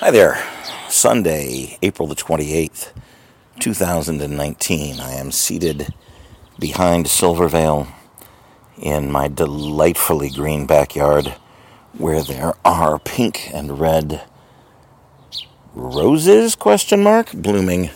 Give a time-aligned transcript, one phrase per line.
[0.00, 0.42] Hi there.
[0.88, 2.94] Sunday, April the 28th,
[3.58, 4.98] 2019.
[4.98, 5.92] I am seated
[6.58, 7.86] behind Silvervale
[8.78, 11.26] in my delightfully green backyard
[11.98, 14.22] where there are pink and red
[15.74, 17.90] roses question mark blooming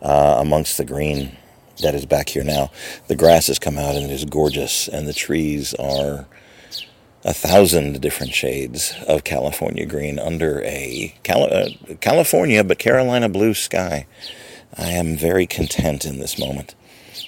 [0.00, 1.36] uh, amongst the green
[1.82, 2.70] that is back here now.
[3.08, 6.26] The grass has come out and it is gorgeous and the trees are
[7.24, 13.54] a thousand different shades of California green under a Cali- uh, California but Carolina blue
[13.54, 14.06] sky.
[14.76, 16.74] I am very content in this moment.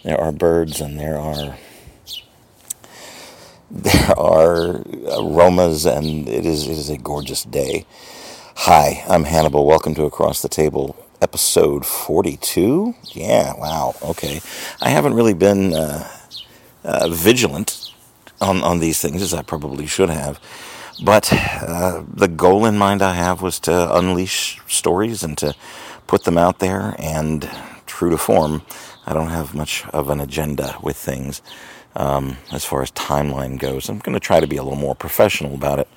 [0.04, 1.56] There are birds and there are
[3.70, 4.82] there are
[5.18, 7.86] aromas and it is it is a gorgeous day.
[8.60, 9.66] Hi, I'm Hannibal.
[9.66, 12.94] Welcome to Across the Table episode 42.
[13.12, 13.94] Yeah, wow.
[14.02, 14.40] Okay.
[14.80, 16.08] I haven't really been uh,
[16.84, 17.85] uh, vigilant
[18.40, 20.40] on, on these things as I probably should have.
[21.02, 25.54] But uh, the goal in mind I have was to unleash stories and to
[26.06, 26.94] put them out there.
[26.98, 27.48] And
[27.86, 28.62] true to form,
[29.06, 31.42] I don't have much of an agenda with things
[31.94, 33.88] um, as far as timeline goes.
[33.88, 35.88] I'm going to try to be a little more professional about it.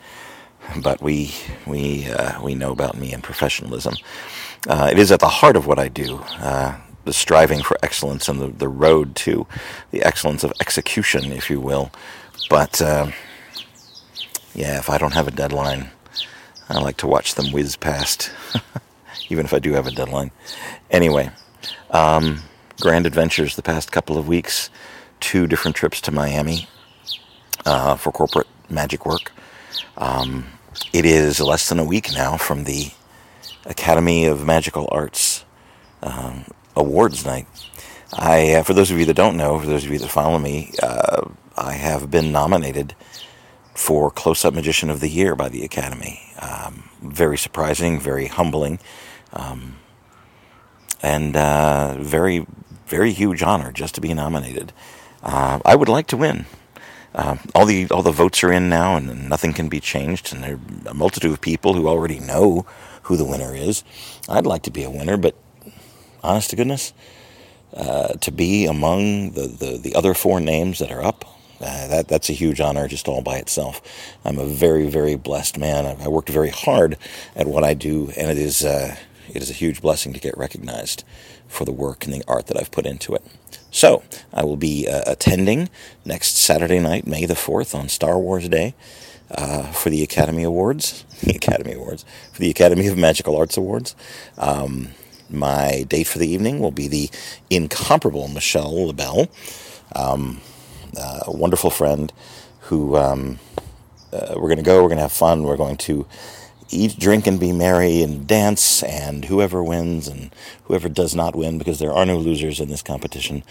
[0.84, 1.34] But we
[1.66, 3.96] we uh, we know about me and professionalism.
[4.68, 6.18] Uh, it is at the heart of what I do.
[6.40, 9.48] Uh, the striving for excellence and the, the road to
[9.92, 11.92] the excellence of execution, if you will,
[12.50, 13.12] but uh,
[14.54, 15.90] yeah, if I don't have a deadline,
[16.70, 18.32] I like to watch them whiz past,
[19.30, 20.32] even if I do have a deadline.
[20.92, 21.32] Anyway,
[21.92, 22.42] um,
[22.80, 24.70] grand adventures the past couple of weeks.
[25.20, 26.68] Two different trips to Miami
[27.66, 29.32] uh, for corporate magic work.
[29.98, 30.46] Um,
[30.94, 32.92] it is less than a week now from the
[33.66, 35.44] Academy of Magical Arts
[36.02, 37.48] um, Awards night.
[38.14, 40.40] I, uh, for those of you that don't know, for those of you that follow
[40.40, 41.30] me, uh,
[41.60, 42.96] I have been nominated
[43.76, 46.22] for Close Up Magician of the Year by the Academy.
[46.40, 48.80] Um, very surprising, very humbling,
[49.34, 49.76] um,
[51.02, 52.48] and uh, very,
[52.88, 54.72] very huge honor just to be nominated.
[55.22, 56.46] Uh, I would like to win.
[57.14, 60.32] Uh, all the all the votes are in now, and nothing can be changed.
[60.32, 62.66] And there are a multitude of people who already know
[63.04, 63.84] who the winner is.
[64.30, 65.36] I'd like to be a winner, but
[66.24, 66.94] honest to goodness,
[67.74, 71.26] uh, to be among the, the, the other four names that are up,
[71.62, 73.82] uh, that that's a huge honor just all by itself.
[74.26, 75.86] I'm a very very blessed man.
[75.86, 76.98] I, I worked very hard
[77.36, 78.96] at what I do, and it is uh,
[79.30, 81.04] it is a huge blessing to get recognized
[81.48, 83.24] for the work and the art that I've put into it.
[83.72, 84.04] So
[84.34, 85.70] I will be uh, attending
[86.06, 88.74] next Saturday night, May the fourth, on Star Wars Day.
[89.32, 92.04] Uh, for the Academy Awards, the Academy Awards,
[92.34, 93.96] for the Academy of Magical Arts Awards.
[94.40, 94.88] Um,
[95.30, 97.12] my date for the evening will be the
[97.50, 99.30] incomparable Michelle LaBelle.
[99.96, 100.42] Um,
[100.98, 102.12] uh, a wonderful friend
[102.62, 103.40] who um,
[104.14, 106.06] uh, we're going to go, we're going to have fun, we're going to
[106.70, 110.34] eat, drink, and be merry and dance, and whoever wins and
[110.66, 113.44] whoever does not win, because there are no losers in this competition,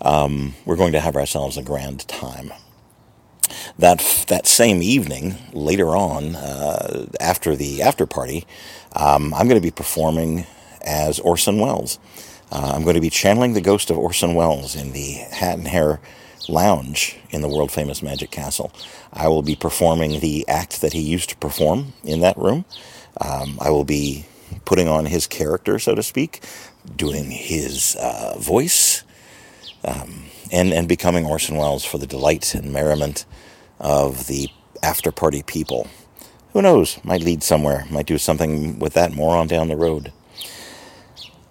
[0.00, 2.52] um, we're going to have ourselves a grand time.
[3.78, 8.44] That that same evening, later on, uh, after the after party,
[8.94, 10.46] um, I'm going to be performing
[10.82, 11.98] as Orson Welles.
[12.50, 15.68] Uh, I'm going to be channeling the ghost of Orson Welles in the Hat and
[15.68, 16.00] Hare
[16.48, 18.72] lounge in the world famous Magic Castle.
[19.12, 22.64] I will be performing the act that he used to perform in that room.
[23.20, 24.26] Um, I will be
[24.64, 26.42] putting on his character, so to speak,
[26.96, 29.02] doing his uh, voice,
[29.84, 33.24] um, and and becoming Orson Welles for the delight and merriment
[33.80, 34.48] of the
[34.82, 35.88] after party people.
[36.52, 36.98] Who knows?
[37.04, 37.86] Might lead somewhere.
[37.90, 40.12] Might do something with that more on down the road.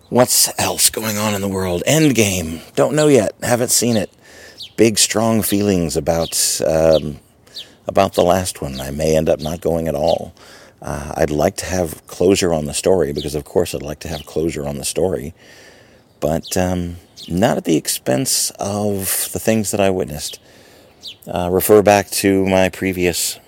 [0.09, 1.83] What's else going on in the world?
[1.88, 2.62] Endgame.
[2.75, 3.33] Don't know yet.
[3.41, 4.12] Haven't seen it
[4.78, 7.19] big, strong feelings about um,
[7.88, 8.80] about the last one.
[8.80, 10.34] I may end up not going at all.
[10.81, 14.08] Uh, I'd like to have closure on the story because, of course, I'd like to
[14.08, 15.34] have closure on the story,
[16.19, 16.97] but um,
[17.28, 20.40] not at the expense of the things that I witnessed.
[21.28, 23.40] Uh, refer back to my previous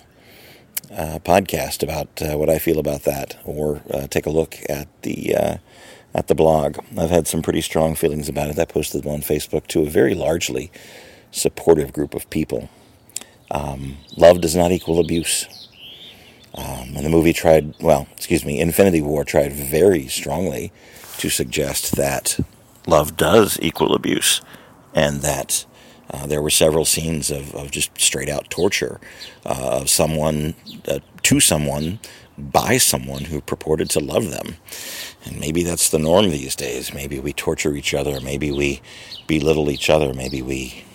[0.91, 4.87] uh, podcast about uh, what I feel about that, or uh, take a look at
[5.03, 5.57] the uh,
[6.15, 6.79] at the blog.
[6.97, 8.57] I've had some pretty strong feelings about it.
[8.57, 10.71] I posted them on Facebook to a very largely
[11.31, 12.69] supportive group of people.
[13.51, 15.67] Um, love does not equal abuse.
[16.53, 20.71] Um, and the movie tried, well, excuse me, Infinity War tried very strongly
[21.19, 22.39] to suggest that
[22.87, 24.41] love does equal abuse
[24.93, 25.65] and that
[26.09, 28.99] uh, there were several scenes of, of just straight out torture
[29.45, 30.55] uh, of someone
[30.87, 31.99] uh, to someone
[32.37, 34.57] by someone who purported to love them.
[35.25, 36.93] And maybe that's the norm these days.
[36.93, 38.21] Maybe we torture each other.
[38.21, 38.81] Maybe we
[39.25, 40.13] belittle each other.
[40.13, 40.85] Maybe we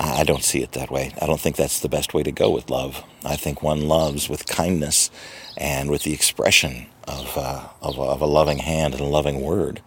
[0.00, 1.12] I don't see it that way.
[1.20, 3.02] I don't think that's the best way to go with love.
[3.24, 5.10] I think one loves with kindness
[5.56, 9.82] and with the expression of, uh, of, of, a loving hand and a loving word.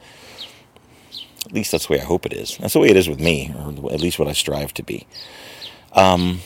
[1.46, 2.58] At least that's the way I hope it is.
[2.58, 5.08] That's the way it is with me, or at least what I strive to be.
[5.94, 6.42] Um,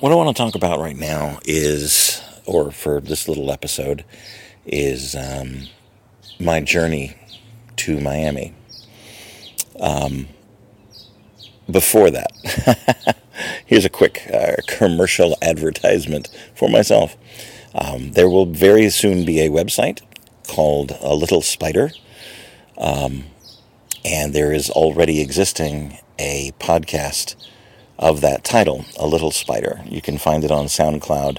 [0.00, 4.04] what I want to talk about right now is, or for this little episode,
[4.66, 5.62] is um,
[6.38, 7.16] my journey
[7.76, 8.54] to Miami.
[9.80, 10.28] Um,
[11.70, 13.16] before that,
[13.66, 17.16] here's a quick uh, commercial advertisement for myself.
[17.74, 20.00] Um, there will very soon be a website
[20.48, 21.90] called A Little Spider,
[22.78, 23.24] um,
[24.04, 27.34] and there is already existing a podcast
[27.98, 29.82] of that title, A Little Spider.
[29.86, 31.38] You can find it on SoundCloud.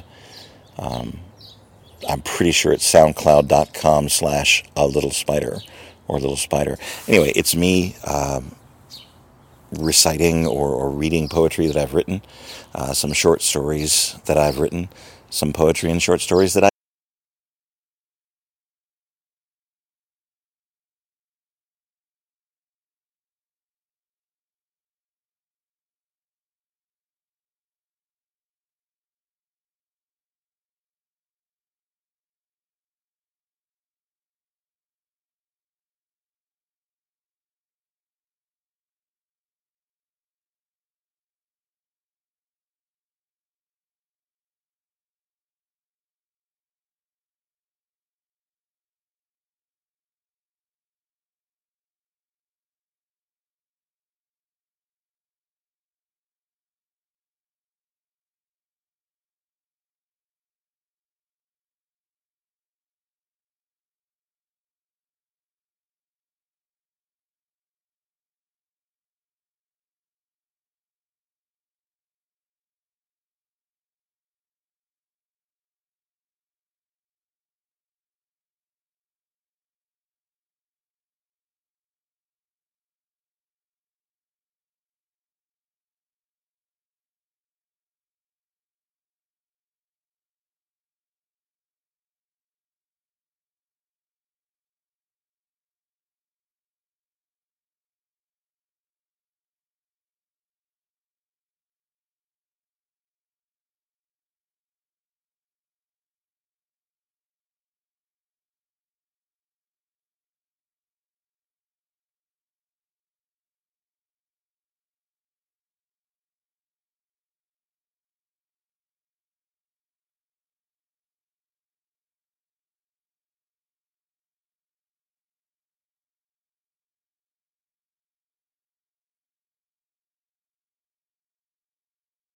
[0.78, 1.20] Um,
[2.08, 5.60] I'm pretty sure it's soundcloud.com slash a little spider
[6.08, 6.78] or little spider.
[7.08, 8.56] Anyway, it's me um,
[9.72, 12.22] reciting or, or, reading poetry that I've written,
[12.74, 14.90] uh, some short stories that I've written,
[15.30, 16.70] some poetry and short stories that I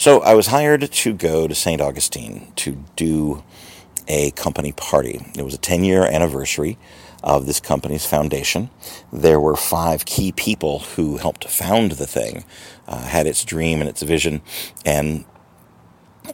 [0.02, 1.80] So I was hired to go to St.
[1.80, 3.44] Augustine to do
[4.08, 5.24] a company party.
[5.38, 6.80] It was a 10 year anniversary
[7.24, 8.72] of this company's foundation.
[9.14, 12.46] There were five key people who helped found the thing,
[12.88, 14.42] uh, had its dream and its vision,
[14.84, 15.24] and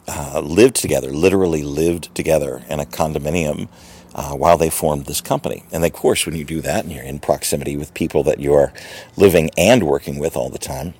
[0.08, 3.68] uh, lived together, literally lived together in a condominium
[4.14, 5.64] uh, while they formed this company.
[5.72, 8.54] And of course, when you do that and you're in proximity with people that you
[8.54, 8.72] are
[9.18, 10.94] living and working with all the time,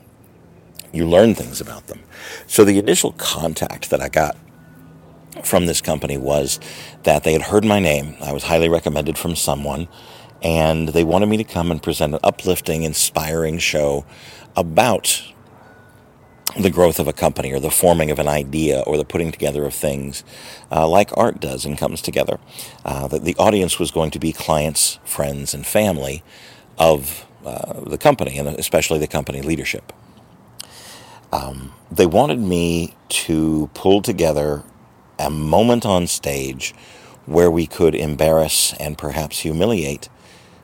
[0.93, 2.01] you learn things about them.
[2.47, 4.37] So the initial contact that I got
[5.45, 6.59] from this company was
[7.05, 8.17] that they had heard my name.
[8.21, 9.89] I was highly recommended from someone,
[10.43, 14.05] and they wanted me to come and present an uplifting, inspiring show
[14.57, 15.23] about
[16.59, 19.65] the growth of a company or the forming of an idea or the putting together
[19.67, 20.25] of things
[20.73, 22.39] uh, like art does and comes together.
[22.85, 26.23] Uh, that the audience was going to be clients, friends, and family
[26.79, 29.93] of uh, the company, and especially the company leadership.
[31.33, 34.63] Um, they wanted me to pull together
[35.19, 36.75] a moment on stage
[37.27, 40.09] where we could embarrass and perhaps humiliate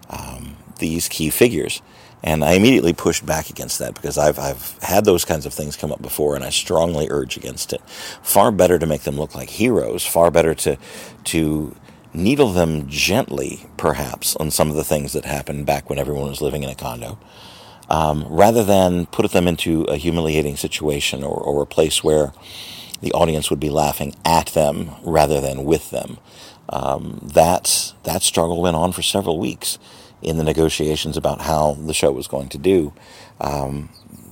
[0.09, 1.83] um, these key figures.
[2.23, 5.77] And I immediately pushed back against that because I've, I've had those kinds of things
[5.77, 7.83] come up before and I strongly urge against it.
[8.23, 10.79] Far better to make them look like heroes, far better to,
[11.25, 11.77] to
[12.15, 16.41] needle them gently, perhaps, on some of the things that happened back when everyone was
[16.41, 17.19] living in a condo
[17.89, 22.33] um, rather than put them into a humiliating situation or, or a place where
[23.01, 26.19] the audience would be laughing at them rather than with them.
[26.71, 29.79] Um, that that struggle went on for several weeks
[30.23, 32.95] in the negotiations about how the show was going to do.
[33.41, 33.91] Um,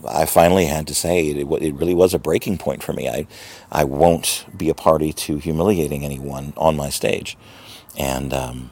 [0.09, 3.09] I finally had to say it, it, really was a breaking point for me.
[3.09, 3.27] I
[3.71, 7.37] I won't be a party to humiliating anyone on my stage,
[7.99, 8.71] and um,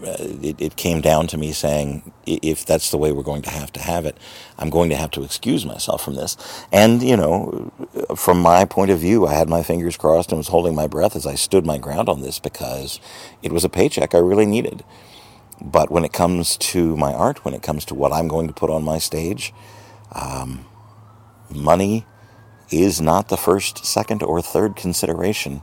[0.00, 3.72] it, it, came down to me saying, if that's the way we're going to have
[3.72, 4.16] to have it,
[4.58, 6.36] I'm going to have to excuse myself from this.
[6.72, 7.72] And, you know,
[8.16, 11.14] from my point of view, I had my fingers crossed and was holding my breath
[11.14, 13.00] as I stood my ground on this because
[13.42, 14.84] it was a paycheck I really needed.
[15.60, 18.54] But when it comes to my art, when it comes to what I'm going to
[18.54, 19.52] put on my stage,
[20.12, 20.66] um,
[21.50, 22.06] money
[22.70, 25.62] is not the first, second, or third consideration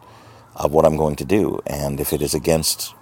[0.55, 1.59] of what I'm going to do.
[1.65, 2.93] And if it is against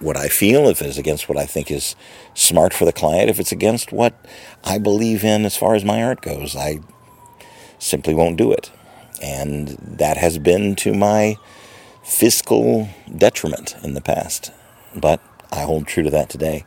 [0.00, 1.94] what I feel, if it's against what I think is
[2.34, 4.14] smart for the client, if it's against what
[4.64, 6.80] I believe in as far as my art goes, I
[7.78, 8.70] simply won't do it.
[9.22, 11.36] And that has been to my
[12.02, 14.50] fiscal detriment in the past.
[14.96, 15.20] But
[15.52, 16.64] I hold true to that today.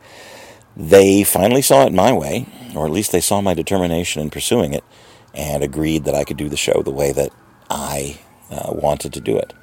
[0.76, 4.74] They finally saw it my way, or at least they saw my determination in pursuing
[4.74, 4.84] it,
[5.34, 7.32] and agreed that I could do the show the way that
[7.70, 8.20] I
[8.52, 9.54] uh, wanted to do it.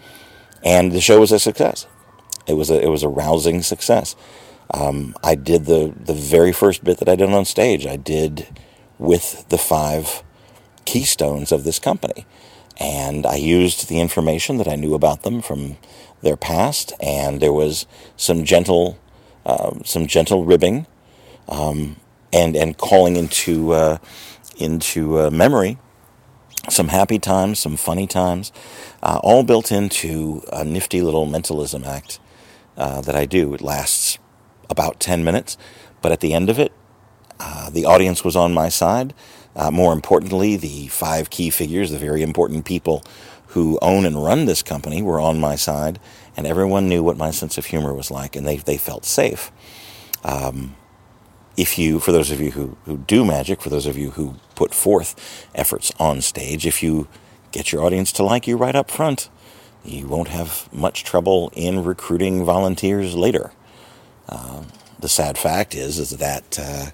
[0.63, 1.87] And the show was a success.
[2.51, 4.17] It was a it was a rousing success.
[4.73, 7.87] Um, I did the the very first bit that I did on stage.
[7.87, 8.49] I did
[8.99, 10.23] with the five
[10.85, 12.27] keystones of this company,
[12.79, 15.77] and I used the information that I knew about them from
[16.23, 18.99] their past, and there was some gentle
[19.47, 20.87] uh, some gentle ribbing,
[21.49, 21.97] um,
[22.33, 23.99] and and calling into uh,
[24.59, 25.79] into uh, memory
[26.69, 28.53] some happy times, some funny times,
[29.03, 32.19] uh, all built into a nifty little mentalism act
[32.81, 33.53] uh, that I do.
[33.55, 34.19] It lasts
[34.71, 35.59] about 10 minutes,
[36.01, 36.73] but at the end of it,
[37.39, 39.15] uh, the audience was on my side.
[39.55, 43.05] Uh, more importantly, the five key figures, the very important people
[43.49, 46.01] who own and run this company, were on my side,
[46.37, 49.53] and everyone knew what my sense of humor was like, and they, they felt safe.
[50.25, 50.77] Um,
[51.57, 54.37] if you, for those of you who, who do magic, for those of you who
[54.55, 57.09] put forth efforts on stage, if you
[57.51, 59.29] get your audience to like you right up front,
[59.85, 63.53] you won't have much trouble in recruiting volunteers later.
[64.29, 64.65] Uh,
[64.99, 66.87] the sad fact is, is that uh,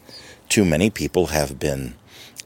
[0.48, 1.94] too many people have been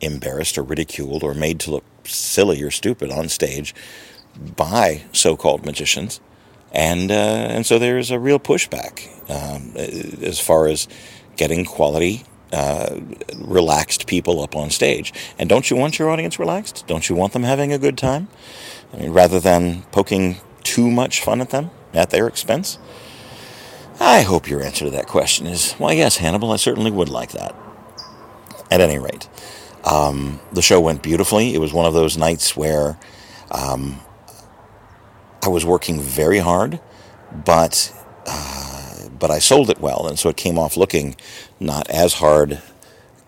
[0.01, 3.75] embarrassed or ridiculed or made to look silly or stupid on stage
[4.57, 6.21] by so-called magicians,
[6.73, 10.89] and uh, and so there's a real pushback um, as far as
[11.37, 13.01] getting quality, uh,
[13.37, 15.13] relaxed people up on stage.
[15.39, 16.85] And don't you want your audience relaxed?
[16.87, 18.29] Don't you want them having a good time?
[18.93, 22.79] I mean, rather than poking too much fun at them at their expense?
[23.99, 27.33] I hope your answer to that question is, well, yes, Hannibal, I certainly would like
[27.33, 27.55] that.
[28.71, 29.29] At any rate,
[29.85, 31.55] um, the show went beautifully.
[31.55, 32.99] It was one of those nights where
[33.51, 34.01] um,
[35.43, 36.79] I was working very hard,
[37.45, 37.93] but
[38.27, 41.17] uh, but I sold it well, and so it came off looking
[41.61, 42.61] not as hard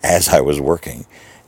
[0.03, 1.05] as I was working.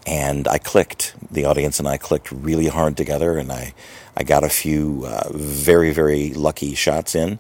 [0.08, 3.74] And I clicked, the audience and I clicked really hard together, and I,
[4.15, 7.39] I got a few uh, very, very lucky shots in.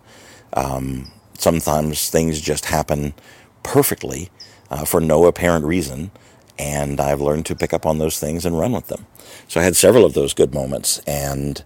[0.53, 3.13] Um, sometimes things just happen
[3.61, 4.29] perfectly
[4.71, 6.09] uh, for no apparent reason,
[6.57, 9.05] and I've learned to pick up on those things and run with them.
[9.47, 11.63] So I had several of those good moments, and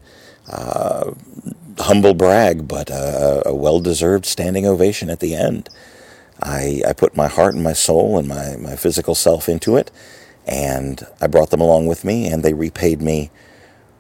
[0.52, 1.12] uh,
[1.78, 5.70] humble brag, but a, a well deserved standing ovation at the end.
[6.42, 9.92] I, I put my heart and my soul and my, my physical self into it,
[10.48, 13.32] and I brought them along with me, and they repaid me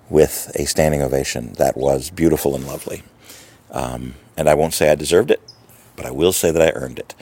[0.09, 3.03] with a standing ovation that was beautiful and lovely.
[3.71, 5.41] Um, and I won't say I deserved it,
[5.95, 7.13] but I will say that I earned it.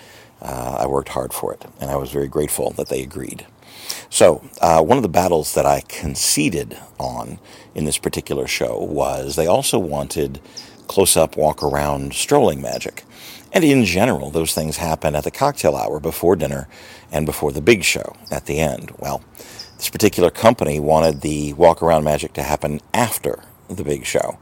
[0.42, 3.46] Uh, I worked hard for it, and I was very grateful that they agreed.
[4.10, 7.40] So, uh, one of the battles that I conceded on
[7.74, 10.40] in this particular show was they also wanted
[10.88, 13.04] close up, walk around, strolling magic.
[13.58, 16.68] And in general, those things happen at the cocktail hour before dinner
[17.12, 18.92] and before the big show at the end.
[19.00, 19.24] Well,
[19.78, 24.38] this particular company wanted the walk around magic to happen after the big show.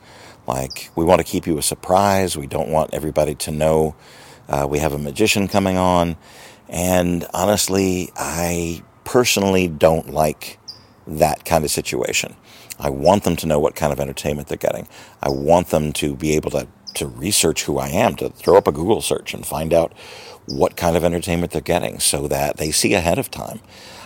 [0.47, 2.35] Like, we want to keep you a surprise.
[2.35, 3.95] We don't want everybody to know
[4.49, 6.17] uh, we have a magician coming on.
[6.67, 10.59] And honestly, I personally don't like
[11.07, 12.35] that kind of situation.
[12.77, 14.89] I want them to know what kind of entertainment they're getting.
[15.23, 18.67] I want them to be able to, to research who I am, to throw up
[18.67, 19.93] a Google search and find out
[20.47, 23.59] what kind of entertainment they're getting so that they see ahead of time.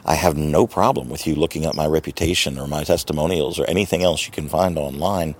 [0.06, 4.04] I have no problem with you looking up my reputation or my testimonials or anything
[4.04, 5.36] else you can find online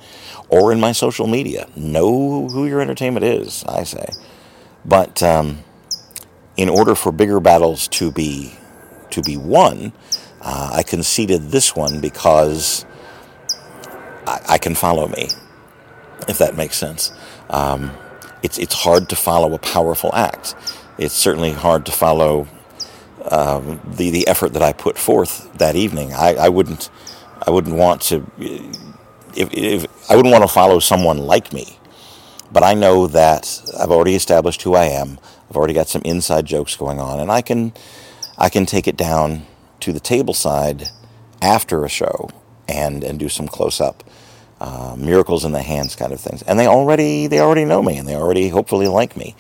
[0.50, 1.68] or in my social media.
[1.76, 4.10] Know who your entertainment is, I say.
[4.84, 5.60] But um,
[6.58, 8.54] in order for bigger battles to be
[9.12, 9.94] to be won.
[10.42, 12.86] Uh, I conceded this one because
[14.26, 15.30] I, I, can follow me,
[16.28, 17.12] if that makes sense.
[17.50, 17.92] Um,
[18.44, 20.56] it's it's hard to follow a powerful act.
[20.98, 22.48] It's certainly hard to follow
[23.32, 26.14] um, the the effort that I put forth that evening.
[26.14, 26.90] I, I wouldn't
[27.48, 28.26] I wouldn't want to
[29.36, 31.78] if, if I wouldn't want to follow someone like me
[32.52, 35.20] but I know that I've already established who I am.
[35.50, 37.74] I've already got some inside jokes going on, and I can
[38.38, 39.46] I can take it down
[39.82, 40.90] to the table side
[41.42, 42.30] after a show
[42.68, 44.04] and and do some close up
[44.60, 46.42] uh, miracles in the hands kind of things.
[46.44, 49.36] And they already they already know me and they already hopefully like me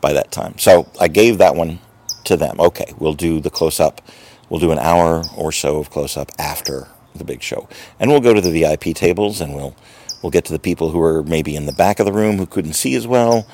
[0.00, 0.58] by that time.
[0.58, 1.78] So I gave that one
[2.24, 2.60] to them.
[2.60, 4.02] Okay, we'll do the close up.
[4.48, 7.68] We'll do an hour or so of close up after the big show,
[8.00, 9.76] and we'll go to the VIP tables and we'll
[10.22, 12.46] we'll get to the people who are maybe in the back of the room who
[12.46, 13.46] couldn't see as well,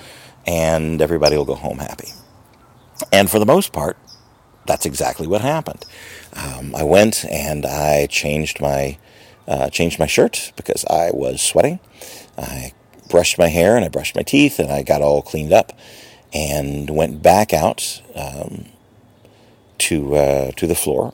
[0.46, 2.08] and everybody will go home happy.
[3.12, 3.96] And for the most part,
[4.66, 5.84] that's exactly what happened.
[6.34, 8.98] Um, I went and I changed my
[9.50, 11.80] uh, changed my shirt because I was sweating.
[12.38, 12.72] I
[13.10, 15.76] brushed my hair and I brushed my teeth and I got all cleaned up
[16.32, 18.66] and went back out um,
[19.78, 21.12] to uh, to the floor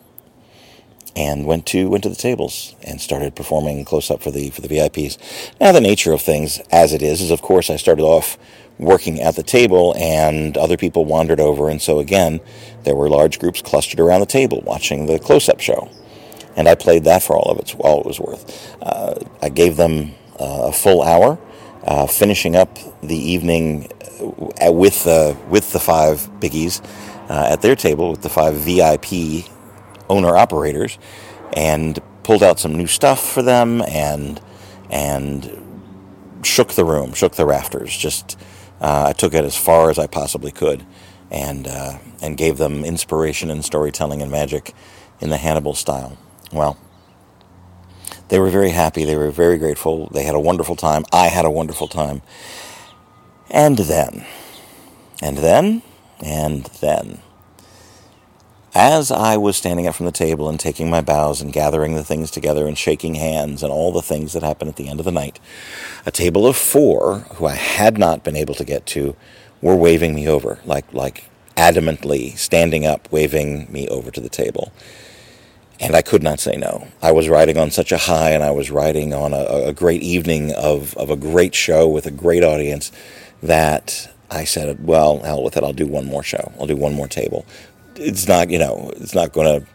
[1.16, 4.60] and went to went to the tables and started performing close up for the for
[4.60, 5.16] the VIPs.
[5.58, 8.36] Now the nature of things as it is is of course I started off
[8.78, 12.40] working at the table and other people wandered over and so again
[12.84, 15.88] there were large groups clustered around the table watching the close up show
[16.56, 18.76] and I played that for all of it, all it was worth.
[18.82, 21.38] Uh, I gave them uh, a full hour,
[21.84, 23.90] uh, finishing up the evening
[24.64, 26.82] uh, with the with the five biggies
[27.28, 29.46] uh, at their table with the five VIP
[30.08, 30.98] owner operators,
[31.52, 34.40] and pulled out some new stuff for them and
[34.90, 35.62] and
[36.42, 37.94] shook the room, shook the rafters.
[37.94, 38.38] Just
[38.80, 40.86] uh, I took it as far as I possibly could,
[41.30, 41.66] and
[42.22, 44.72] and gave them inspiration and storytelling and magic
[45.20, 46.16] in the Hannibal style.
[46.52, 46.78] Well,
[48.28, 49.04] they were very happy.
[49.04, 50.08] They were very grateful.
[50.08, 51.04] They had a wonderful time.
[51.12, 52.22] I had a wonderful time.
[53.50, 54.24] And then,
[55.22, 55.82] and then,
[56.20, 57.20] and then,
[58.74, 62.04] as I was standing up from the table and taking my bows and gathering the
[62.04, 65.06] things together and shaking hands and all the things that happen at the end of
[65.06, 65.40] the night,
[66.04, 69.16] a table of four who I had not been able to get to
[69.62, 74.72] were waving me over, like like adamantly standing up, waving me over to the table.
[75.78, 76.88] And I could not say no.
[77.02, 80.02] I was riding on such a high, and I was riding on a, a great
[80.02, 82.90] evening of, of a great show with a great audience
[83.42, 85.62] that I said, well, hell with it.
[85.62, 86.52] I'll do one more show.
[86.58, 87.44] I'll do one more table.
[87.94, 89.66] It's not, you know, it's not going to,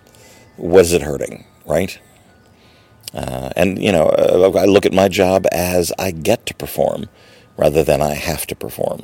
[0.58, 1.97] what is it hurting, right?
[3.13, 7.10] Uh, and, you know, uh, I look at my job as I get to perform
[7.58, 9.04] rather than I have to perform.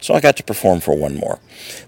[0.00, 1.40] So I got to perform for one more.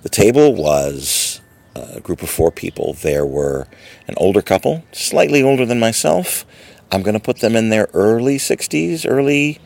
[0.03, 1.40] The table was
[1.75, 2.95] a group of four people.
[2.95, 3.67] There were
[4.09, 6.45] an older couple, slightly older than myself.
[6.93, 9.61] I'm going to put them in their early 60s, early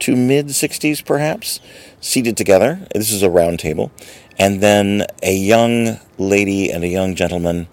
[0.00, 1.60] to mid 60s perhaps,
[2.00, 2.86] seated together.
[2.94, 3.92] This is a round table.
[4.38, 7.68] And then a young lady and a young gentleman,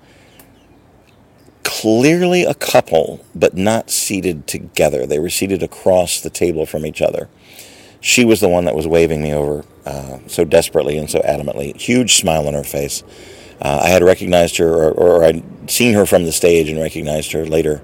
[1.63, 5.06] clearly a couple, but not seated together.
[5.06, 7.30] They were seated across the table from each other.
[8.02, 11.76] She was the one that was waving me over uh, so desperately and so adamantly.
[11.76, 13.04] Huge smile on her face.
[13.62, 17.32] Uh, I had recognized her, or, or, I'd seen her from the stage and recognized
[17.32, 17.82] her later.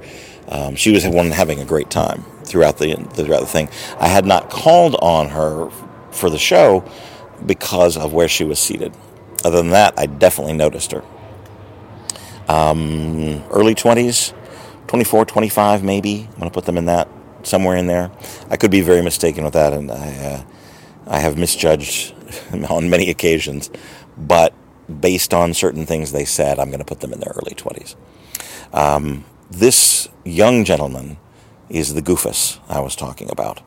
[0.47, 3.69] Um, she was one having a great time throughout the throughout the thing.
[3.99, 5.69] I had not called on her
[6.11, 6.83] for the show
[7.45, 8.93] because of where she was seated.
[9.43, 11.03] Other than that, I definitely noticed her.
[12.47, 14.33] Um, early 20s,
[14.87, 16.27] 24, 25 maybe.
[16.31, 17.07] I'm going to put them in that,
[17.43, 18.11] somewhere in there.
[18.49, 20.43] I could be very mistaken with that, and I, uh,
[21.07, 22.13] I have misjudged
[22.69, 23.69] on many occasions.
[24.17, 24.53] But
[24.99, 27.95] based on certain things they said, I'm going to put them in their early 20s.
[28.73, 31.17] Um, this young gentleman
[31.69, 33.61] is the goofus I was talking about.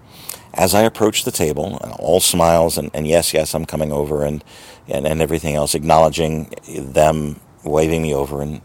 [0.54, 4.42] As I approached the table, all smiles and, and yes, yes, I'm coming over and,
[4.88, 8.40] and, and everything else, acknowledging them waving me over.
[8.40, 8.62] And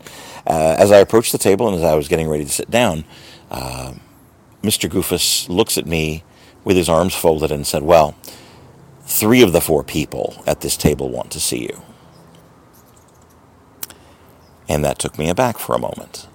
[0.48, 3.04] uh, as I approached the table and as I was getting ready to sit down,
[3.50, 3.94] uh,
[4.64, 4.90] Mr.
[4.90, 6.24] Goofus looks at me
[6.64, 8.16] with his arms folded and said, Well,
[9.02, 11.82] three of the four people at this table want to see you.
[14.67, 16.28] And that took me aback for a moment.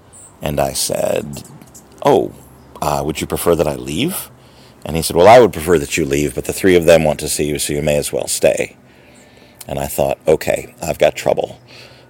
[0.42, 1.44] And I said,
[2.02, 2.32] Oh,
[2.82, 4.30] uh, would you prefer that I leave?
[4.84, 7.04] And he said, Well, I would prefer that you leave, but the three of them
[7.04, 8.76] want to see you, so you may as well stay.
[9.66, 11.60] And I thought, Okay, I've got trouble.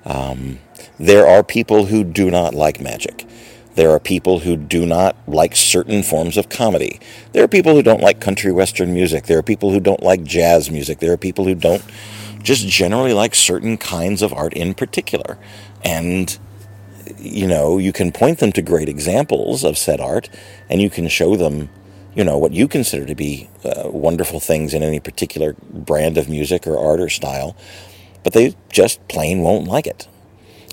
[0.04, 0.58] Um,
[0.98, 3.26] there are people who do not like magic.
[3.74, 6.98] There are people who do not like certain forms of comedy.
[7.32, 9.26] There are people who don't like country western music.
[9.26, 10.98] There are people who don't like jazz music.
[10.98, 11.84] There are people who don't
[12.42, 15.36] just generally like certain kinds of art in particular.
[15.84, 16.38] And,
[17.18, 20.28] you know, you can point them to great examples of said art,
[20.68, 21.70] and you can show them,
[22.14, 26.28] you know, what you consider to be uh, wonderful things in any particular brand of
[26.28, 27.56] music or art or style,
[28.24, 30.08] but they just plain won't like it.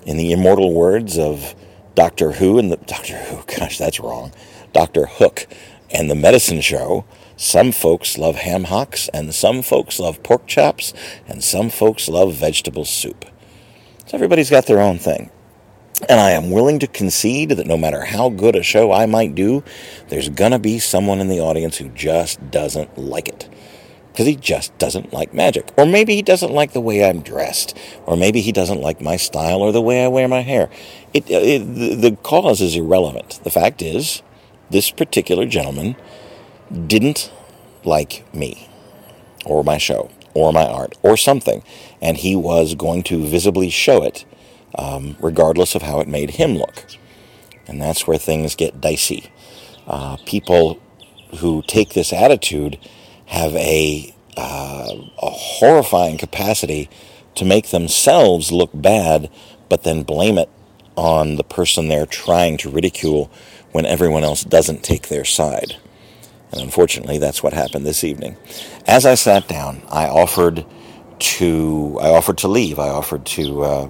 [0.06, 1.56] In the immortal words of
[1.96, 4.32] Doctor Who and the Doctor Who, gosh, that's wrong.
[4.74, 5.48] Doctor Hook
[5.92, 7.06] and the Medicine Show,
[7.38, 10.94] Some folks love ham hocks, and some folks love pork chops,
[11.28, 13.26] and some folks love vegetable soup.
[14.14, 15.32] Everybody's got their own thing.
[16.08, 19.36] And I am willing to concede that no matter how good a show I might
[19.36, 19.64] do,
[20.10, 23.50] there's going to be someone in the audience who just doesn't like it.
[24.12, 25.72] Because he just doesn't like magic.
[25.76, 27.76] Or maybe he doesn't like the way I'm dressed.
[28.06, 30.70] Or maybe he doesn't like my style or the way I wear my hair.
[31.14, 33.40] It, uh, it, the, the cause is irrelevant.
[33.44, 34.22] The fact is,
[34.70, 35.96] this particular gentleman
[36.88, 37.32] didn't
[37.84, 38.70] like me,
[39.46, 41.64] or my show, or my art, or something.
[42.04, 44.26] And he was going to visibly show it
[44.78, 46.86] um, regardless of how it made him look.
[47.66, 49.32] And that's where things get dicey.
[49.88, 50.80] Uh, people
[51.38, 52.78] who take this attitude
[53.28, 56.90] have a, uh, a horrifying capacity
[57.36, 59.30] to make themselves look bad,
[59.70, 60.50] but then blame it
[60.96, 63.32] on the person they're trying to ridicule
[63.72, 65.78] when everyone else doesn't take their side.
[66.52, 68.38] And unfortunately, that's what happened this evening.
[68.86, 70.66] As I sat down, I offered
[71.24, 72.80] to I offered to leave.
[72.80, 73.90] I offered to uh,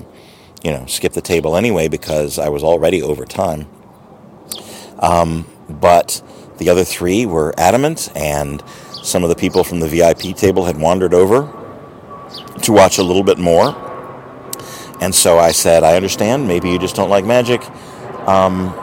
[0.64, 3.68] you know, skip the table anyway because I was already over time.
[5.00, 6.24] Um, but
[6.58, 8.64] the other three were adamant, and
[9.04, 11.52] some of the people from the VIP table had wandered over
[12.62, 13.76] to watch a little bit more.
[15.02, 16.48] And so I said, I understand.
[16.48, 17.62] Maybe you just don't like magic.
[18.26, 18.74] Um,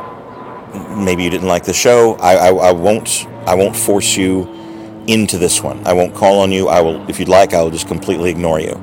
[1.03, 2.17] maybe you didn't like the show.
[2.17, 3.27] I, I, I, won't.
[3.47, 4.60] I won't force you
[5.11, 5.87] into this one.
[5.87, 6.69] I won't call on you.
[6.69, 8.81] I will, if you'd like, I will just completely ignore you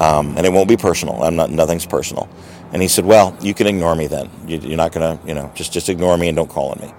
[0.00, 1.22] um, and it won't be personal.
[1.22, 1.50] I'm not.
[1.50, 2.28] Nothing's personal.
[2.72, 4.30] And he said, "Well, you can ignore me then.
[4.46, 6.92] You, are not gonna, you know, just just ignore me and don't call on me."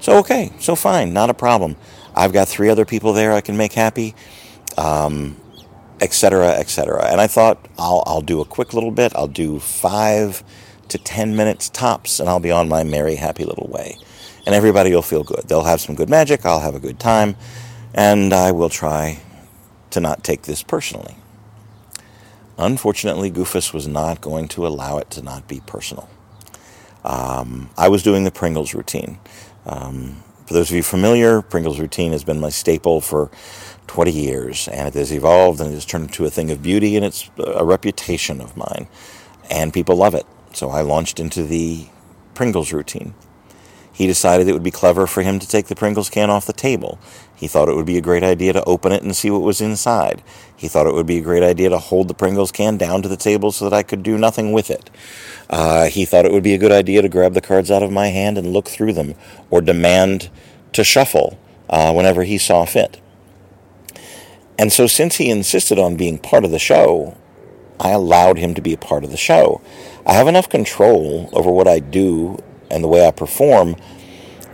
[0.00, 1.76] So okay, so fine, not a problem.
[2.14, 4.14] I've got three other people there I can make happy,
[4.78, 5.36] um,
[6.00, 7.06] et cetera, et cetera.
[7.06, 9.14] And I thought I'll I'll do a quick little bit.
[9.16, 10.42] I'll do five
[10.88, 13.98] to ten minutes tops, and I'll be on my merry, happy little way.
[14.46, 15.48] And everybody will feel good.
[15.48, 16.46] They'll have some good magic.
[16.46, 17.36] I'll have a good time,
[17.96, 19.20] and I will try
[19.90, 21.16] to not take this personally.
[22.58, 26.08] Unfortunately, Goofus was not going to allow it to not be personal.
[27.04, 29.18] Um, I was doing the Pringles routine.
[29.64, 33.30] Um, for those of you familiar, Pringles routine has been my staple for
[33.86, 36.96] 20 years, and it has evolved and it has turned into a thing of beauty,
[36.96, 38.88] and it's a reputation of mine,
[39.50, 40.26] and people love it.
[40.52, 41.86] So I launched into the
[42.34, 43.14] Pringles routine.
[43.96, 46.52] He decided it would be clever for him to take the Pringles can off the
[46.52, 46.98] table.
[47.34, 49.62] He thought it would be a great idea to open it and see what was
[49.62, 50.22] inside.
[50.54, 53.08] He thought it would be a great idea to hold the Pringles can down to
[53.08, 54.90] the table so that I could do nothing with it.
[55.48, 57.90] Uh, he thought it would be a good idea to grab the cards out of
[57.90, 59.14] my hand and look through them,
[59.48, 60.28] or demand
[60.74, 61.38] to shuffle
[61.70, 63.00] uh, whenever he saw fit.
[64.58, 67.16] And so, since he insisted on being part of the show,
[67.80, 69.62] I allowed him to be a part of the show.
[70.04, 73.76] I have enough control over what I do and the way I perform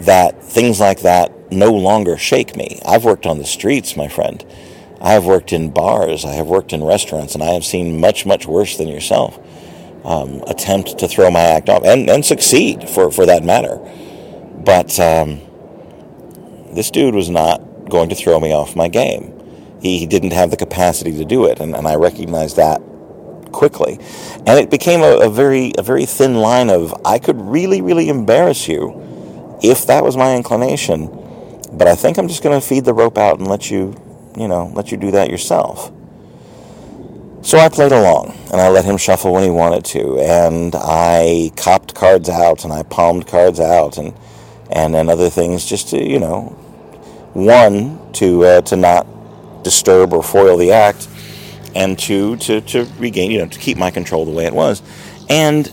[0.01, 2.81] that things like that no longer shake me.
[2.87, 4.44] I've worked on the streets, my friend.
[5.01, 8.25] I have worked in bars, I have worked in restaurants, and I have seen much,
[8.25, 9.38] much worse than yourself
[10.05, 13.79] um, attempt to throw my act off and, and succeed for, for that matter.
[14.64, 15.40] But um,
[16.72, 19.38] this dude was not going to throw me off my game.
[19.81, 22.81] He, didn't have the capacity to do it, and, and I recognized that
[23.52, 23.98] quickly.
[24.46, 28.08] And it became a, a, very a very thin line of I could really, really
[28.08, 31.06] embarrass you if that was my inclination.
[31.72, 33.94] But I think I'm just going to feed the rope out and let you,
[34.36, 35.92] you know, let you do that yourself.
[37.42, 41.50] So I played along, and I let him shuffle when he wanted to, and I
[41.56, 44.14] copped cards out, and I palmed cards out, and
[44.70, 46.56] and, and other things just to, you know,
[47.34, 49.06] one to uh, to not
[49.64, 51.08] disturb or foil the act,
[51.74, 54.82] and two, to, to regain, you know, to keep my control the way it was.
[55.28, 55.72] And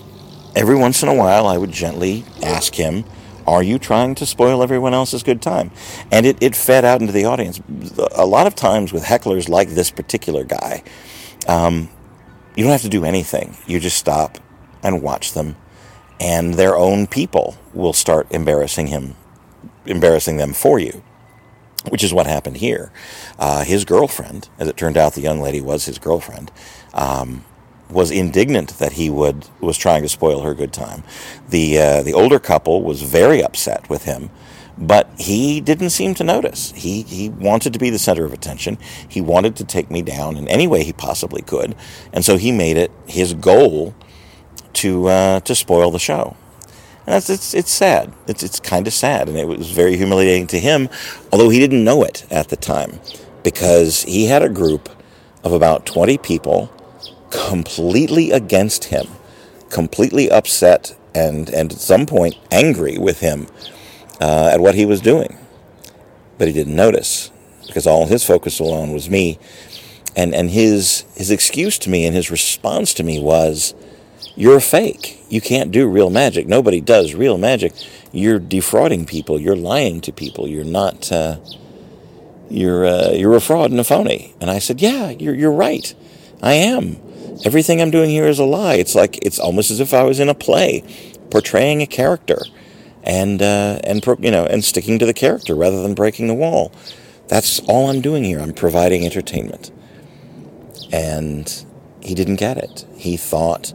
[0.56, 3.06] every once in a while, I would gently ask him,
[3.48, 5.72] Are you trying to spoil everyone else's good time?
[6.12, 7.62] And it, it fed out into the audience.
[8.16, 10.84] A lot of times with hecklers like this particular guy,
[11.48, 11.90] um,
[12.56, 13.56] you don't have to do anything.
[13.68, 14.38] You just stop
[14.84, 15.56] and watch them,
[16.20, 19.16] and their own people will start embarrassing him,
[19.86, 21.04] embarrassing them for you
[21.90, 22.92] which is what happened here.
[23.38, 26.52] Uh, his girlfriend, as it turned out, the young lady was his girlfriend,
[26.94, 27.44] um,
[27.90, 31.04] was indignant that he would was trying to spoil her good time.
[31.50, 34.30] The uh, the older couple was very upset with him,
[34.78, 36.72] but he didn't seem to notice.
[36.74, 38.78] He he wanted to be the center of attention.
[39.08, 41.76] He wanted to take me down in any way he possibly could,
[42.14, 43.96] and so he made it his goal
[44.74, 46.36] to uh, to spoil the show.
[47.10, 48.14] And that's, it's, it's sad.
[48.28, 49.30] It's, it's kind of sad.
[49.30, 50.90] And it was very humiliating to him,
[51.34, 53.00] although he didn't know it at the time,
[53.42, 54.90] because he had a group
[55.44, 56.72] of about 20 people
[57.32, 59.08] completely against him,
[59.72, 63.48] completely upset, and, and at some point angry with him
[64.22, 65.36] uh, at what he was doing.
[66.38, 67.32] But he didn't notice
[67.66, 69.40] because all his focus alone was me.
[70.16, 73.74] And, and his, his excuse to me and his response to me was,
[74.40, 75.22] You're fake.
[75.28, 76.48] You can't do real magic.
[76.48, 77.74] Nobody does real magic.
[78.14, 79.38] You're defrauding people.
[79.38, 80.48] You're lying to people.
[80.48, 81.12] You're not.
[81.12, 81.40] Uh,
[82.50, 84.34] you're uh, you're a fraud and a phony.
[84.40, 85.94] And I said, Yeah, you're you're right.
[86.42, 86.96] I am.
[87.44, 88.76] Everything I'm doing here is a lie.
[88.76, 90.86] It's like it's almost as if I was in a play,
[91.30, 92.40] portraying a character,
[93.04, 96.72] and uh, and you know and sticking to the character rather than breaking the wall.
[97.28, 98.40] That's all I'm doing here.
[98.40, 99.70] I'm providing entertainment.
[100.94, 101.66] And
[102.00, 102.86] he didn't get it.
[102.96, 103.74] He thought,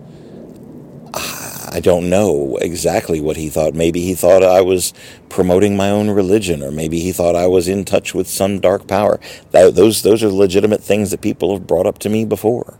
[1.69, 3.75] I don't know exactly what he thought.
[3.75, 4.93] Maybe he thought I was
[5.29, 8.87] promoting my own religion, or maybe he thought I was in touch with some dark
[8.87, 9.21] power.
[9.51, 12.79] That, those, those are legitimate things that people have brought up to me before.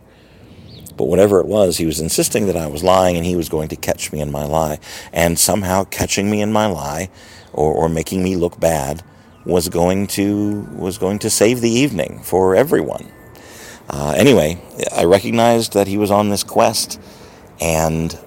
[0.97, 3.69] But whatever it was, he was insisting that I was lying and he was going
[3.69, 4.79] to catch me in my lie.
[5.13, 7.11] And somehow catching me in my lie
[7.53, 9.03] or, or making me look bad
[9.45, 13.11] was going to was going to save the evening for everyone.
[13.89, 14.59] Uh, anyway,
[14.97, 16.99] I recognized that he was on this quest,
[17.61, 18.19] and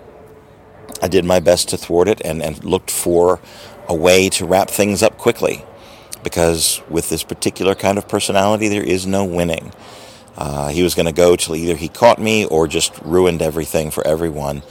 [1.02, 3.40] I did my best to thwart it and, and looked for
[3.88, 5.64] a way to wrap things up quickly.
[6.24, 9.72] Because with this particular kind of personality, there is no winning.
[10.36, 13.92] Uh, he was going to go till either he caught me or just ruined everything
[13.92, 14.64] for everyone.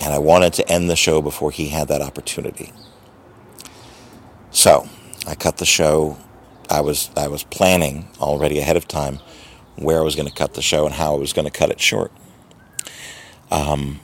[0.00, 2.72] And I wanted to end the show before he had that opportunity.
[4.50, 4.88] So,
[5.26, 6.18] I cut the show.
[6.70, 9.20] I was I was planning already ahead of time
[9.76, 11.70] where I was going to cut the show and how I was going to cut
[11.70, 12.12] it short.
[13.50, 14.00] Um,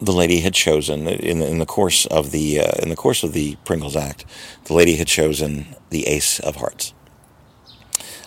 [0.00, 3.32] the lady had chosen in in the course of the uh, in the course of
[3.32, 4.24] the Pringles Act,
[4.64, 6.94] the lady had chosen the Ace of Hearts.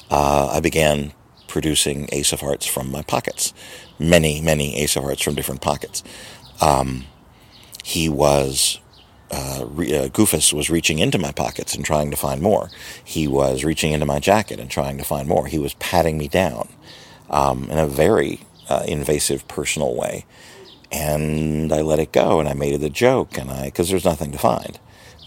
[0.09, 1.13] Uh, I began
[1.47, 3.53] producing Ace of Hearts from my pockets,
[3.99, 6.03] many many Ace of Hearts from different pockets.
[6.61, 7.05] Um,
[7.83, 8.79] he was
[9.31, 12.69] uh, uh, Goofus was reaching into my pockets and trying to find more.
[13.03, 15.47] He was reaching into my jacket and trying to find more.
[15.47, 16.67] He was patting me down
[17.29, 20.25] um, in a very uh, invasive, personal way.
[20.91, 24.05] And I let it go and I made it a joke and I, because there's
[24.05, 24.79] nothing to find.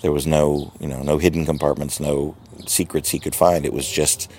[0.03, 3.65] There was no, you know, no hidden compartments, no secrets he could find.
[3.65, 4.31] It was just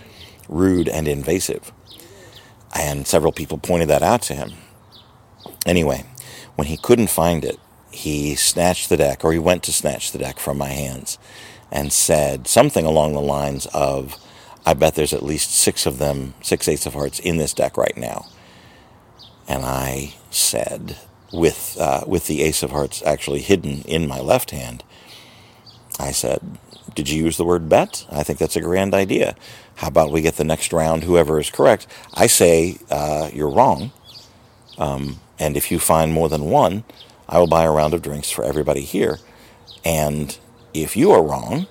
[0.47, 1.71] rude and invasive.
[2.75, 4.51] And several people pointed that out to him.
[5.65, 6.03] Anyway,
[6.55, 7.57] when he couldn't find it,
[7.89, 11.17] he snatched the deck, or he went to snatch the deck from my hands,
[11.71, 14.17] and said something along the lines of,
[14.65, 17.77] I bet there's at least six of them, six Ace of Hearts in this deck
[17.77, 18.27] right now.
[19.47, 20.97] And I said,
[21.35, 24.83] with, uh, with the Ace of Hearts actually hidden in my left hand,
[25.99, 26.39] I said,
[26.93, 28.05] Did you use the word bet?
[28.11, 29.35] I think that's a grand idea.
[29.75, 31.87] How about we get the next round, whoever is correct?
[32.13, 33.91] I say, uh, You're wrong.
[34.77, 36.83] Um, and if you find more than one,
[37.27, 39.19] I will buy a round of drinks for everybody here.
[39.83, 40.37] And
[40.73, 41.67] if you are wrong,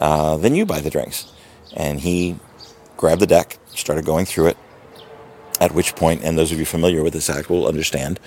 [0.00, 1.32] uh, then you buy the drinks.
[1.74, 2.36] And he
[2.96, 4.56] grabbed the deck, started going through it.
[5.60, 8.20] At which point, and those of you familiar with this act will understand,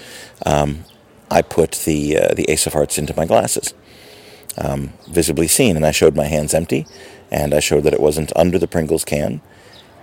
[0.45, 0.83] um,
[1.29, 3.73] I put the uh, the Ace of Hearts into my glasses,
[4.57, 6.85] um, visibly seen, and I showed my hands empty,
[7.31, 9.41] and I showed that it wasn't under the Pringles can.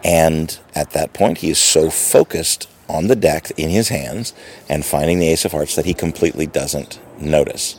[0.02, 4.32] And at that point, he is so focused on the deck in his hands
[4.68, 7.76] and finding the Ace of Hearts that he completely doesn't notice.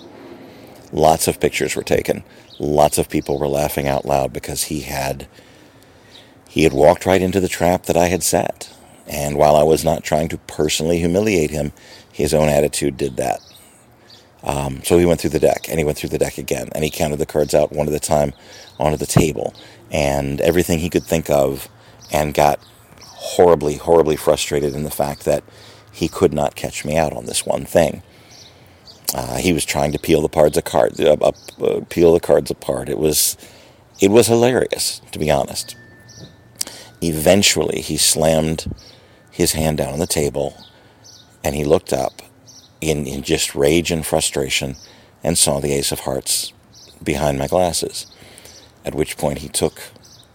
[0.91, 2.23] Lots of pictures were taken.
[2.59, 5.27] Lots of people were laughing out loud because he had
[6.47, 8.75] he had walked right into the trap that I had set.
[9.09, 11.73] And while I was not trying to personally humiliate him,
[12.13, 13.41] his own attitude did that.
[14.43, 16.83] Um, so he went through the deck, and he went through the deck again, and
[16.83, 18.33] he counted the cards out one at a time
[18.79, 19.53] onto the table,
[19.91, 21.67] and everything he could think of,
[22.11, 22.59] and got
[23.01, 25.43] horribly, horribly frustrated in the fact that
[25.91, 28.01] he could not catch me out on this one thing.
[29.13, 32.87] Uh, he was trying to peel the cards apart, uh, uh, peel the cards apart.
[32.87, 33.35] It was,
[33.99, 35.75] it was hilarious, to be honest.
[37.01, 38.73] Eventually, he slammed
[39.39, 40.53] his hand down on the table,
[41.45, 42.21] and he looked up
[42.81, 44.75] in, in just rage and frustration,
[45.23, 46.51] and saw the Ace of Hearts
[47.01, 48.05] behind my glasses.
[48.83, 49.81] At which point, he took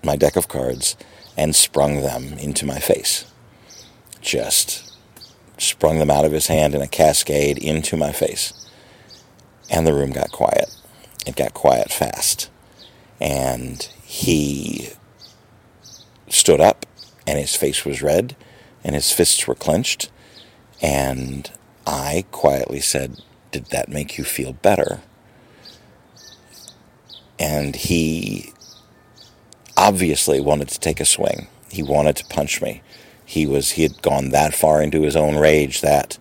[0.03, 0.97] my deck of cards
[1.37, 3.31] and sprung them into my face.
[4.23, 4.97] Just
[5.59, 8.55] sprung them out of his hand in a cascade into my face.
[9.71, 10.75] And the room got quiet.
[11.27, 12.49] It got quiet fast.
[13.21, 14.93] And he
[16.31, 16.87] stood up,
[17.27, 18.35] and his face was red,
[18.85, 20.11] and his fists were clenched.
[20.83, 21.51] And
[21.87, 25.01] I quietly said, Did that make you feel better?
[27.39, 28.53] And he
[29.77, 31.49] obviously wanted to take a swing.
[31.71, 32.83] He wanted to punch me.
[33.25, 36.19] He was he had gone that far into his own rage that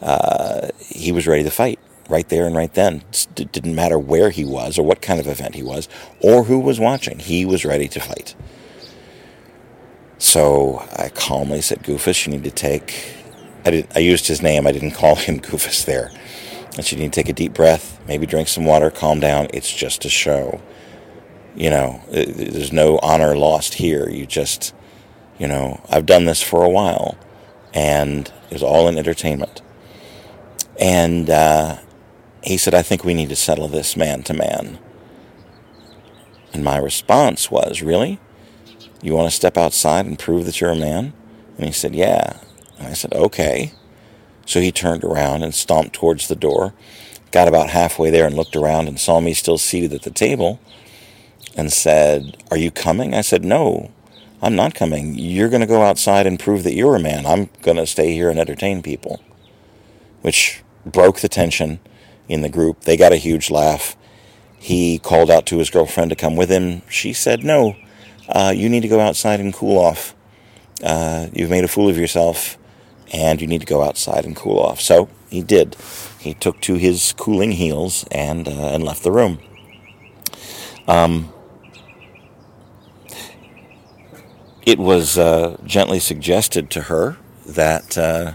[0.00, 3.02] uh, he was ready to fight right there and right then.
[3.36, 5.88] It didn't matter where he was or what kind of event he was
[6.20, 7.18] or who was watching.
[7.18, 8.34] He was ready to fight.
[10.18, 13.14] So I calmly said, Goofus, you need to take.
[13.64, 13.96] I, didn't.
[13.96, 16.10] I used his name, I didn't call him Goofus there.
[16.76, 19.48] And you need to take a deep breath, maybe drink some water, calm down.
[19.52, 20.60] It's just a show.
[21.56, 24.08] You know, there's no honor lost here.
[24.08, 24.74] You just,
[25.38, 27.18] you know, I've done this for a while,
[27.74, 29.60] and it was all in entertainment.
[30.78, 31.78] And uh,
[32.44, 34.78] he said, I think we need to settle this man to man.
[36.52, 38.20] And my response was, Really?
[39.00, 41.12] You want to step outside and prove that you're a man?
[41.56, 42.38] And he said, Yeah.
[42.78, 43.72] And I said, Okay.
[44.46, 46.72] So he turned around and stomped towards the door,
[47.32, 50.58] got about halfway there and looked around and saw me still seated at the table
[51.56, 53.14] and said, Are you coming?
[53.14, 53.90] I said, No,
[54.40, 55.14] I'm not coming.
[55.16, 57.26] You're going to go outside and prove that you're a man.
[57.26, 59.20] I'm going to stay here and entertain people.
[60.22, 61.80] Which broke the tension
[62.28, 62.82] in the group.
[62.82, 63.96] They got a huge laugh.
[64.58, 66.82] He called out to his girlfriend to come with him.
[66.88, 67.76] She said, No,
[68.28, 70.14] uh, you need to go outside and cool off.
[70.82, 72.58] Uh, you've made a fool of yourself,
[73.12, 74.80] and you need to go outside and cool off.
[74.80, 75.76] So he did.
[76.18, 79.38] He took to his cooling heels and, uh, and left the room.
[80.86, 81.32] Um,
[84.64, 88.32] it was uh, gently suggested to her that uh,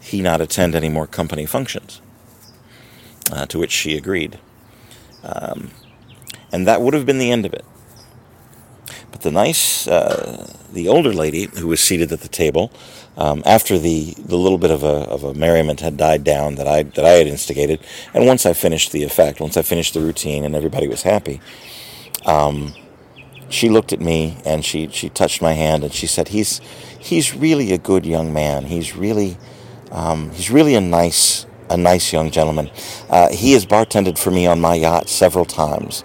[0.00, 2.00] he not attend any more company functions,
[3.32, 4.38] uh, to which she agreed.
[5.24, 5.70] Um,
[6.52, 7.64] and that would have been the end of it.
[9.16, 12.70] But the nice, uh, the older lady who was seated at the table,
[13.16, 16.68] um, after the, the little bit of a, of a merriment had died down that
[16.68, 17.80] I, that I had instigated,
[18.12, 21.40] and once I finished the effect, once I finished the routine and everybody was happy,
[22.26, 22.74] um,
[23.48, 26.60] she looked at me and she, she touched my hand and she said, he's,
[26.98, 28.66] he's really a good young man.
[28.66, 29.38] He's really,
[29.92, 32.70] um, he's really a nice, a nice young gentleman.
[33.08, 36.04] Uh, he has bartended for me on my yacht several times.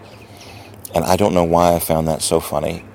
[0.96, 2.86] And I don't know why I found that so funny.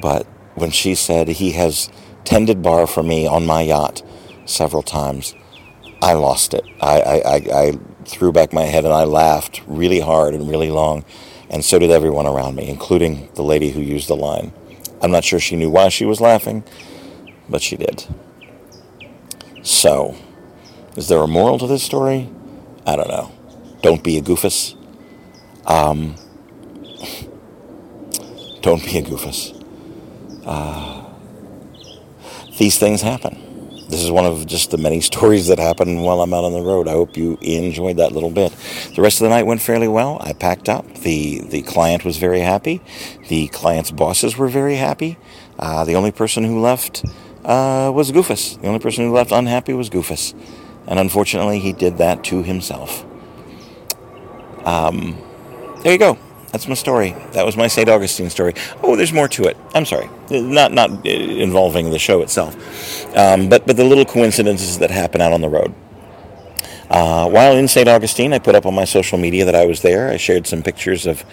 [0.00, 1.90] But when she said he has
[2.24, 4.02] tended bar for me on my yacht
[4.44, 5.34] several times,
[6.02, 6.64] I lost it.
[6.80, 10.70] I, I, I, I threw back my head and I laughed really hard and really
[10.70, 11.04] long.
[11.50, 14.52] And so did everyone around me, including the lady who used the line.
[15.00, 16.64] I'm not sure she knew why she was laughing,
[17.48, 18.06] but she did.
[19.62, 20.16] So,
[20.96, 22.30] is there a moral to this story?
[22.86, 23.32] I don't know.
[23.82, 24.74] Don't be a goofus.
[25.66, 26.16] Um,
[28.62, 29.55] don't be a goofus.
[30.46, 31.04] Uh,
[32.58, 33.42] these things happen.
[33.88, 36.62] This is one of just the many stories that happen while I'm out on the
[36.62, 36.88] road.
[36.88, 38.52] I hope you enjoyed that little bit.
[38.94, 40.18] The rest of the night went fairly well.
[40.20, 40.86] I packed up.
[40.94, 42.80] The the client was very happy.
[43.28, 45.18] The client's bosses were very happy.
[45.58, 47.04] Uh, the only person who left
[47.44, 48.60] uh, was Goofus.
[48.60, 50.34] The only person who left unhappy was Goofus.
[50.86, 53.04] And unfortunately, he did that to himself.
[54.64, 55.16] Um,
[55.82, 56.18] there you go.
[56.56, 57.14] That's my story.
[57.32, 57.86] That was my St.
[57.86, 58.54] Augustine story.
[58.82, 59.58] Oh, there's more to it.
[59.74, 60.08] I'm sorry.
[60.30, 62.56] Not, not involving the show itself,
[63.14, 65.74] um, but, but the little coincidences that happen out on the road.
[66.88, 67.86] Uh, while in St.
[67.86, 70.08] Augustine, I put up on my social media that I was there.
[70.08, 71.26] I shared some pictures of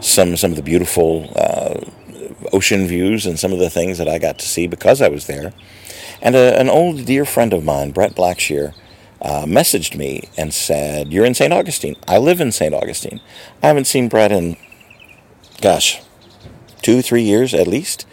[0.00, 1.78] some, some of the beautiful uh,
[2.50, 5.26] ocean views and some of the things that I got to see because I was
[5.26, 5.52] there.
[6.22, 8.72] And a, an old dear friend of mine, Brett Blackshear,
[9.20, 11.52] uh, messaged me and said, You're in St.
[11.52, 11.96] Augustine.
[12.08, 12.74] I live in St.
[12.74, 13.20] Augustine.
[13.62, 14.56] I haven't seen Brett in,
[15.60, 16.00] gosh,
[16.82, 18.06] two, three years at least.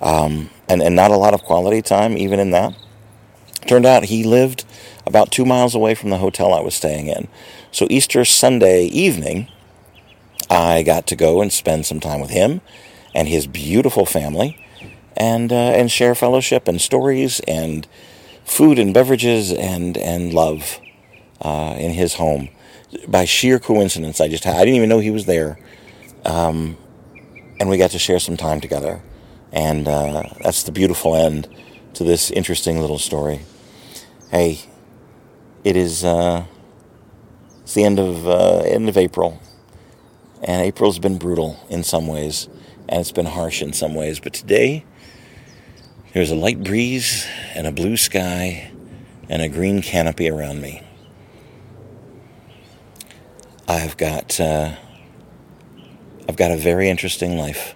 [0.00, 2.74] Um, and, and not a lot of quality time, even in that.
[3.66, 4.64] Turned out he lived
[5.06, 7.28] about two miles away from the hotel I was staying in.
[7.70, 9.48] So Easter Sunday evening,
[10.48, 12.60] I got to go and spend some time with him
[13.14, 14.64] and his beautiful family
[15.16, 17.86] and, uh, and share fellowship and stories and
[18.44, 20.80] food and beverages and, and love
[21.42, 22.48] uh, in his home.
[23.06, 25.58] By sheer coincidence, I just I didn't even know he was there.
[26.24, 26.76] Um,
[27.58, 29.02] and we got to share some time together.
[29.52, 31.48] And uh, that's the beautiful end
[31.94, 33.40] to this interesting little story.
[34.30, 34.60] Hey,
[35.64, 36.44] it is uh,
[37.62, 39.40] it's the end of uh, end of April,
[40.42, 42.48] and April's been brutal in some ways,
[42.88, 44.20] and it's been harsh in some ways.
[44.20, 44.84] But today,
[46.14, 48.70] there's a light breeze and a blue sky
[49.28, 50.82] and a green canopy around me.
[53.68, 54.74] I've got uh,
[56.30, 57.74] I've got a very interesting life.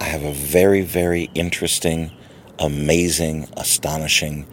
[0.00, 2.10] I have a very very interesting,
[2.58, 4.44] amazing, astonishing,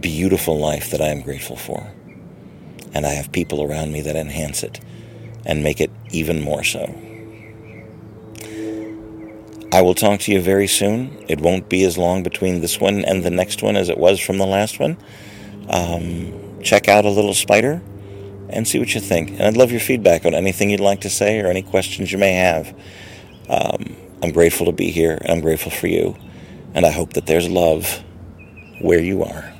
[0.00, 1.92] beautiful life that I am grateful for.
[2.94, 4.80] And I have people around me that enhance it
[5.44, 6.84] and make it even more so.
[9.70, 11.22] I will talk to you very soon.
[11.28, 14.18] It won't be as long between this one and the next one as it was
[14.18, 14.96] from the last one.
[15.68, 17.82] Um, check out a little spider
[18.54, 19.30] and see what you think.
[19.30, 22.18] And I'd love your feedback on anything you'd like to say or any questions you
[22.18, 22.74] may have.
[23.48, 26.16] Um, I'm grateful to be here and I'm grateful for you.
[26.72, 28.02] And I hope that there's love
[28.80, 29.53] where you are.